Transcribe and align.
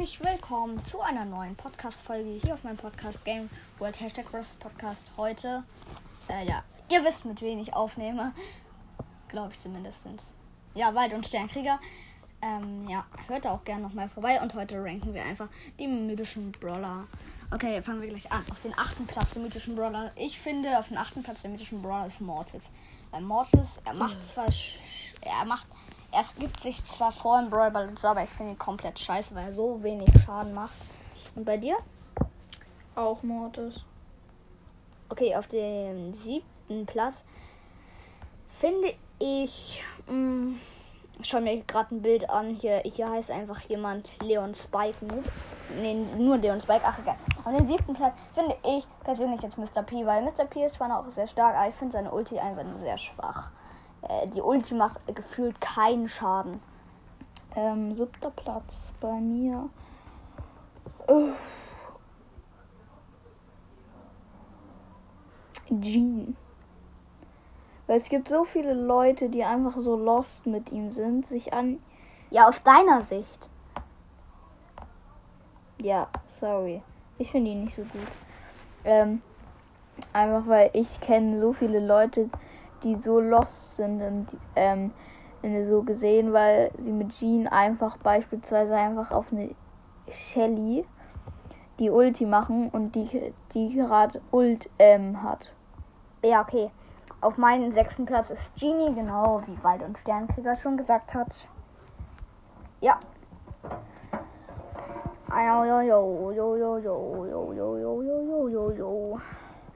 herzlich 0.00 0.24
willkommen 0.24 0.82
zu 0.86 1.02
einer 1.02 1.26
neuen 1.26 1.54
Podcast-Folge 1.56 2.40
hier 2.42 2.54
auf 2.54 2.64
meinem 2.64 2.78
Podcast 2.78 3.22
Game 3.26 3.50
World 3.78 4.00
Hashtag 4.00 4.24
Podcast. 4.58 5.04
Heute, 5.18 5.62
äh, 6.26 6.46
ja, 6.46 6.64
ihr 6.88 7.04
wisst, 7.04 7.26
mit 7.26 7.42
wem 7.42 7.58
ich 7.58 7.74
aufnehme. 7.74 8.32
Glaube 9.28 9.52
ich 9.52 9.58
zumindest. 9.58 10.06
Ja, 10.74 10.94
Wald- 10.94 11.12
und 11.12 11.26
Sternkrieger. 11.26 11.78
Ähm, 12.40 12.88
ja, 12.88 13.04
hört 13.28 13.44
da 13.44 13.50
auch 13.50 13.62
gerne 13.62 13.82
nochmal 13.82 14.08
vorbei 14.08 14.40
und 14.40 14.54
heute 14.54 14.82
ranken 14.82 15.12
wir 15.12 15.22
einfach 15.22 15.50
die 15.78 15.86
mythischen 15.86 16.50
Brawler. 16.52 17.06
Okay, 17.50 17.82
fangen 17.82 18.00
wir 18.00 18.08
gleich 18.08 18.32
an. 18.32 18.42
Auf 18.50 18.60
den 18.60 18.72
achten 18.78 19.06
Platz 19.06 19.32
der 19.32 19.42
mythischen 19.42 19.76
Brawler. 19.76 20.12
Ich 20.16 20.40
finde, 20.40 20.78
auf 20.78 20.88
den 20.88 20.96
achten 20.96 21.22
Platz 21.22 21.42
der 21.42 21.50
mythischen 21.50 21.82
Brawler 21.82 22.06
ist 22.06 22.22
Mortis. 22.22 22.70
Weil 23.10 23.20
Mortis, 23.20 23.82
er 23.84 23.92
macht 23.92 24.24
zwar, 24.24 24.46
er 24.46 25.44
macht 25.44 25.66
er 26.12 26.24
gibt 26.38 26.60
sich 26.62 26.84
zwar 26.84 27.12
vor 27.12 27.38
im 27.38 27.50
Brawl 27.50 27.70
Ball 27.70 27.88
aber 28.02 28.24
ich 28.24 28.30
finde 28.30 28.52
ihn 28.52 28.58
komplett 28.58 28.98
scheiße, 28.98 29.34
weil 29.34 29.46
er 29.46 29.52
so 29.52 29.82
wenig 29.82 30.08
Schaden 30.24 30.54
macht. 30.54 30.74
Und 31.34 31.44
bei 31.44 31.56
dir? 31.56 31.76
Auch 32.94 33.22
Mortis. 33.22 33.74
Okay, 35.08 35.34
auf 35.36 35.46
dem 35.48 36.14
siebten 36.14 36.86
Platz 36.86 37.14
finde 38.58 38.94
ich. 39.18 39.82
Mh, 40.08 40.56
schau 41.22 41.40
mir 41.40 41.62
gerade 41.62 41.94
ein 41.94 42.02
Bild 42.02 42.28
an. 42.28 42.56
Hier, 42.56 42.78
hier 42.84 43.08
heißt 43.08 43.30
einfach 43.30 43.60
jemand 43.68 44.10
Leon 44.22 44.54
Spike 44.54 45.04
Noob. 45.04 45.24
Nee, 45.80 45.94
nur 46.18 46.38
Leon 46.38 46.60
Spike. 46.60 46.82
Ach, 46.84 46.98
egal. 46.98 47.16
Auf 47.44 47.56
dem 47.56 47.66
siebten 47.66 47.94
Platz 47.94 48.14
finde 48.34 48.56
ich 48.64 48.84
persönlich 49.04 49.42
jetzt 49.42 49.58
Mr. 49.58 49.82
P, 49.82 50.04
weil 50.04 50.22
Mr. 50.22 50.44
P 50.44 50.64
ist 50.64 50.74
zwar 50.74 50.88
noch 50.88 51.08
sehr 51.10 51.26
stark, 51.26 51.54
aber 51.54 51.68
ich 51.68 51.74
finde 51.74 51.92
seine 51.92 52.10
Ulti 52.10 52.38
einfach 52.38 52.64
nur 52.64 52.78
sehr 52.78 52.98
schwach. 52.98 53.50
Äh, 54.02 54.28
die 54.28 54.40
Ulti 54.40 54.74
macht 54.74 55.00
gefühlt 55.14 55.60
keinen 55.60 56.08
Schaden. 56.08 56.60
Ähm, 57.56 57.94
siebter 57.94 58.30
Platz 58.30 58.92
bei 59.00 59.12
mir. 59.20 59.68
Äh. 61.08 61.32
Jean. 65.80 66.36
Weil 67.86 67.96
es 67.96 68.08
gibt 68.08 68.28
so 68.28 68.44
viele 68.44 68.74
Leute, 68.74 69.28
die 69.28 69.42
einfach 69.44 69.76
so 69.76 69.96
lost 69.96 70.46
mit 70.46 70.70
ihm 70.70 70.92
sind, 70.92 71.26
sich 71.26 71.52
an. 71.52 71.80
Ja, 72.30 72.46
aus 72.46 72.62
deiner 72.62 73.02
Sicht. 73.02 73.48
Ja, 75.78 76.08
sorry. 76.38 76.82
Ich 77.18 77.30
finde 77.30 77.50
ihn 77.50 77.64
nicht 77.64 77.74
so 77.74 77.82
gut. 77.82 78.06
Ähm, 78.84 79.22
einfach 80.12 80.46
weil 80.46 80.70
ich 80.72 81.00
kenne 81.00 81.40
so 81.40 81.52
viele 81.52 81.84
Leute, 81.84 82.30
die 82.82 82.96
so 82.96 83.20
lost 83.20 83.76
sind 83.76 84.02
und 84.02 84.26
ähm, 84.56 84.92
so 85.68 85.82
gesehen, 85.82 86.32
weil 86.32 86.70
sie 86.78 86.92
mit 86.92 87.12
Jean 87.18 87.46
einfach 87.46 87.96
beispielsweise 87.98 88.74
einfach 88.74 89.10
auf 89.10 89.32
eine 89.32 89.54
Shelly 90.12 90.84
die 91.80 91.90
Ulti 91.90 92.26
machen 92.26 92.68
und 92.68 92.94
die, 92.94 93.32
die 93.54 93.74
gerade 93.74 94.20
Ult 94.30 94.68
ähm, 94.78 95.22
hat. 95.22 95.50
Ja, 96.22 96.42
okay. 96.42 96.70
Auf 97.22 97.38
meinem 97.38 97.72
sechsten 97.72 98.04
Platz 98.04 98.30
ist 98.30 98.54
Genie, 98.56 98.94
genau 98.94 99.42
wie 99.46 99.62
Wald- 99.64 99.82
und 99.82 99.98
Sternkrieger 99.98 100.56
schon 100.56 100.76
gesagt 100.76 101.14
hat. 101.14 101.46
Ja. 102.80 102.98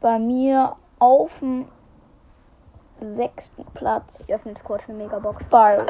Bei 0.00 0.18
mir 0.18 0.76
auf 0.98 1.38
dem 1.40 1.66
sechsten 3.00 3.64
Platz 3.74 4.24
Ich 4.26 4.34
öffne 4.34 4.52
jetzt 4.52 4.64
kurz 4.64 4.88
eine 4.88 4.98
Megabox. 4.98 5.44
Byron. 5.46 5.86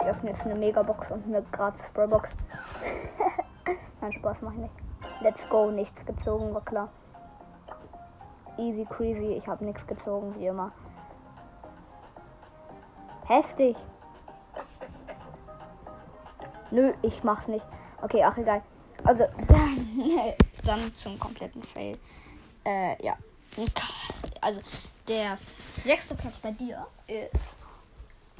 Ich 0.00 0.06
öffne 0.06 0.30
jetzt 0.30 0.42
eine 0.42 0.54
Megabox 0.54 1.10
und 1.10 1.24
eine 1.26 1.42
gratis 1.52 1.88
Brawlbox. 1.94 2.30
Nein, 4.00 4.12
Spaß 4.12 4.42
mach 4.42 4.52
ich 4.52 4.58
nicht. 4.58 4.74
Let's 5.20 5.48
go, 5.48 5.70
nichts 5.70 6.04
gezogen, 6.04 6.52
war 6.54 6.64
klar. 6.64 6.88
Easy 8.58 8.84
crazy, 8.84 9.32
ich 9.32 9.46
habe 9.48 9.64
nichts 9.64 9.86
gezogen, 9.86 10.34
wie 10.38 10.46
immer. 10.46 10.72
Heftig. 13.26 13.76
Nö, 16.70 16.92
ich 17.02 17.24
mach's 17.24 17.48
nicht. 17.48 17.66
Okay, 18.02 18.22
ach 18.24 18.36
egal. 18.36 18.62
Also, 19.04 19.24
dann, 19.48 19.88
dann 20.64 20.94
zum 20.94 21.18
kompletten 21.18 21.62
Fail. 21.62 21.96
Äh, 22.64 23.02
ja. 23.04 23.14
Also, 24.40 24.60
der 25.08 25.38
sechste 25.82 26.14
Platz 26.14 26.38
bei 26.38 26.52
dir 26.52 26.86
ist. 27.06 27.56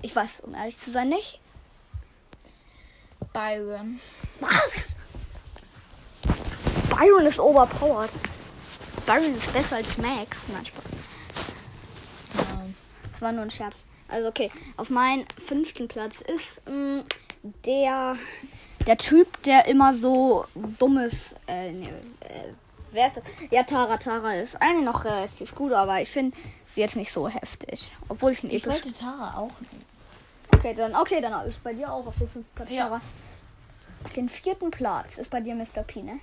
Ich 0.02 0.14
weiß, 0.14 0.40
um 0.40 0.54
ehrlich 0.54 0.76
zu 0.76 0.90
sein, 0.90 1.08
nicht. 1.08 1.40
Byron. 3.32 4.00
Was? 4.40 4.94
Byron 6.90 7.26
ist 7.26 7.40
overpowered. 7.40 8.12
Byron 9.06 9.34
ist 9.36 9.52
besser 9.52 9.76
als 9.76 9.98
Max. 9.98 10.46
Nein, 10.48 10.66
Spaß. 10.66 10.84
Das 13.12 13.22
war 13.22 13.32
nur 13.32 13.42
ein 13.42 13.50
Scherz. 13.50 13.84
Also 14.08 14.28
okay, 14.28 14.50
auf 14.76 14.90
meinem 14.90 15.24
fünften 15.44 15.88
Platz 15.88 16.20
ist 16.20 16.62
mh, 16.68 17.04
der 17.64 18.16
der 18.86 18.98
Typ, 18.98 19.42
der 19.44 19.66
immer 19.66 19.94
so 19.94 20.46
dummes. 20.78 21.34
Äh, 21.46 21.72
nee, 21.72 21.88
äh, 22.20 22.52
wer 22.94 23.08
ist 23.08 23.16
das? 23.18 23.24
Ja, 23.50 23.62
Tara 23.64 23.98
Tara 23.98 24.34
ist 24.34 24.60
eigentlich 24.60 24.84
noch 24.84 25.04
relativ 25.04 25.54
gut, 25.54 25.72
aber 25.72 26.00
ich 26.00 26.10
finde 26.10 26.36
sie 26.70 26.80
jetzt 26.80 26.96
nicht 26.96 27.12
so 27.12 27.28
heftig. 27.28 27.92
Obwohl 28.08 28.32
ich 28.32 28.42
ihn 28.42 28.50
Ich 28.50 28.66
wollte 28.66 28.92
Tara 28.92 29.36
auch 29.36 29.60
nicht. 29.60 29.84
Okay, 30.52 30.74
dann 30.74 30.94
okay, 30.94 31.20
dann 31.20 31.46
ist 31.46 31.62
bei 31.62 31.74
dir 31.74 31.92
auch 31.92 32.06
auf 32.06 32.16
dem 32.16 32.28
fünften 32.28 32.54
Platz 32.54 32.70
Ja. 32.70 32.88
Tara. 32.88 33.00
Den 34.16 34.28
vierten 34.28 34.70
Platz 34.70 35.18
ist 35.18 35.30
bei 35.30 35.40
dir 35.40 35.54
Mr. 35.54 35.82
P, 35.86 36.02
ne? 36.02 36.20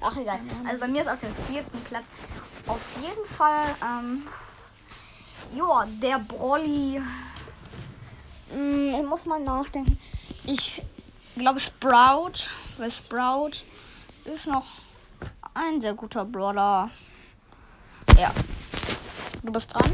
Ach 0.00 0.16
egal. 0.16 0.40
Also 0.66 0.80
bei 0.80 0.88
mir 0.88 1.00
ist 1.00 1.08
auf 1.08 1.18
dem 1.18 1.34
vierten 1.48 1.80
Platz 1.84 2.04
auf 2.66 2.80
jeden 3.00 3.26
Fall, 3.26 3.74
ähm, 3.82 4.26
ja, 5.54 5.86
der 6.02 6.18
Brolly. 6.18 7.00
Hm, 8.52 8.94
ich 9.00 9.06
muss 9.08 9.24
mal 9.24 9.40
nachdenken. 9.40 9.98
Ich 10.44 10.82
glaube 11.36 11.60
Sprout, 11.60 12.48
weil 12.78 12.90
Sprout 12.90 13.62
ist 14.34 14.46
noch 14.46 14.64
ein 15.54 15.80
sehr 15.80 15.94
guter 15.94 16.24
Brawler. 16.24 16.90
Ja. 18.18 18.32
Du 19.42 19.52
bist 19.52 19.72
dran? 19.72 19.90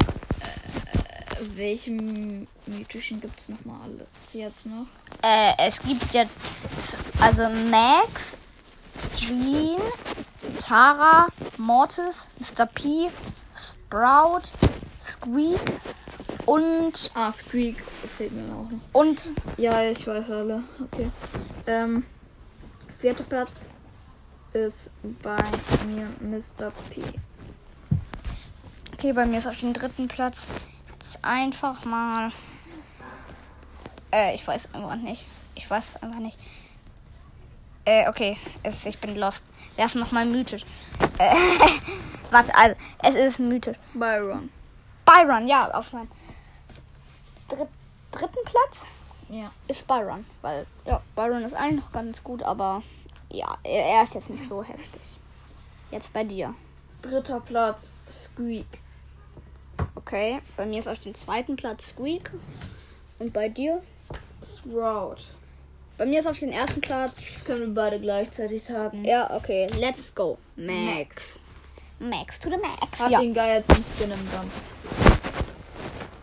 Welchen 1.55 2.47
mythischen 2.67 3.19
gibt 3.19 3.39
es 3.39 3.49
nochmal 3.49 3.77
alles 3.83 4.07
jetzt 4.33 4.65
noch? 4.65 4.85
Äh, 5.21 5.53
es 5.67 5.79
gibt 5.81 6.13
jetzt 6.13 6.37
also 7.21 7.49
Max, 7.69 8.37
Jean, 9.15 9.77
Tara, 10.57 11.27
Mortis, 11.57 12.29
Mr. 12.39 12.65
P, 12.65 13.09
Sprout, 13.51 14.43
Squeak 15.01 15.73
und 16.45 17.11
Ah, 17.13 17.31
Squeak 17.33 17.83
fehlt 18.17 18.31
mir 18.31 18.43
auch 18.53 18.69
noch. 18.69 18.79
und 18.93 19.31
Ja, 19.57 19.83
ich 19.83 20.05
weiß 20.07 20.31
alle. 20.31 20.63
Okay. 20.81 21.09
Ähm, 21.67 22.05
vierter 22.99 23.23
Platz 23.23 23.69
ist 24.53 24.91
bei 25.21 25.37
mir 25.87 26.07
Mr. 26.19 26.71
P. 26.89 27.01
okay, 28.93 29.13
bei 29.13 29.25
mir 29.25 29.37
ist 29.39 29.47
auf 29.47 29.59
dem 29.59 29.73
dritten 29.73 30.07
Platz 30.07 30.47
jetzt 30.99 31.19
einfach 31.23 31.85
mal 31.85 32.31
äh, 34.13 34.35
ich 34.35 34.47
weiß 34.47 34.73
einfach 34.73 34.95
nicht. 34.95 35.25
Ich 35.55 35.69
weiß 35.69 36.01
einfach 36.01 36.19
nicht. 36.19 36.37
Äh, 37.85 38.07
okay, 38.07 38.37
es, 38.61 38.85
ich 38.85 38.99
bin 38.99 39.15
lost. 39.15 39.43
Wer 39.75 39.87
ist 39.87 39.95
nochmal 39.95 40.25
mythisch? 40.25 40.63
Äh, 41.17 41.35
warte, 42.31 42.55
also, 42.55 42.75
es 42.99 43.15
ist 43.15 43.39
mythisch. 43.39 43.77
Byron. 43.93 44.49
Byron, 45.05 45.47
ja, 45.47 45.69
auf 45.71 45.91
meinem 45.93 46.09
dritt, 47.49 47.67
dritten 48.11 48.45
Platz 48.45 48.85
Ja. 49.29 49.51
ist 49.67 49.85
Byron. 49.87 50.25
Weil, 50.41 50.65
ja, 50.85 51.01
Byron 51.15 51.43
ist 51.43 51.55
eigentlich 51.55 51.83
noch 51.83 51.91
ganz 51.91 52.23
gut, 52.23 52.43
aber 52.43 52.83
ja, 53.33 53.57
er, 53.63 54.03
ist 54.03 54.13
jetzt 54.13 54.29
nicht 54.29 54.47
so 54.47 54.63
heftig. 54.63 55.01
Jetzt 55.91 56.13
bei 56.13 56.23
dir. 56.23 56.53
Dritter 57.01 57.39
Platz 57.41 57.93
Squeak. 58.09 58.67
Okay, 59.95 60.39
bei 60.55 60.65
mir 60.65 60.79
ist 60.79 60.87
auf 60.87 60.99
dem 60.99 61.15
zweiten 61.15 61.55
Platz 61.55 61.87
Squeak. 61.89 62.31
Und 63.19 63.33
bei 63.33 63.49
dir? 63.49 63.81
Sprout. 64.43 65.17
Bei 65.97 66.05
mir 66.05 66.19
ist 66.19 66.27
auf 66.27 66.37
dem 66.37 66.49
ersten 66.49 66.81
Platz. 66.81 67.35
Das 67.35 67.45
können 67.45 67.61
wir 67.61 67.73
beide 67.73 67.99
gleichzeitig 67.99 68.63
sagen. 68.63 69.03
Ja, 69.03 69.35
okay, 69.35 69.67
let's 69.79 70.13
go. 70.13 70.37
Max. 70.55 71.39
Max 71.99 72.39
to 72.39 72.49
the 72.49 72.57
Max. 72.57 72.99
Hat 72.99 73.11
ja, 73.11 73.19
den 73.19 73.33
geilsten 73.33 73.83
Skin 73.97 74.11
im 74.11 74.31
Dump. 74.31 74.51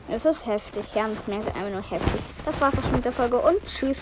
es 0.09 0.25
ist 0.25 0.47
heftig. 0.47 0.85
Ja, 0.95 1.09
das 1.09 1.27
merkt 1.27 1.49
einfach 1.49 1.71
nur 1.71 1.91
heftig. 1.91 2.21
Das 2.45 2.61
war's 2.61 2.79
auch 2.79 2.83
schon 2.83 2.93
mit 2.93 3.05
der 3.05 3.13
Folge 3.13 3.39
und 3.39 3.65
tschüss. 3.65 3.99